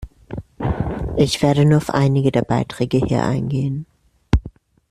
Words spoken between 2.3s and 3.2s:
der Beiträge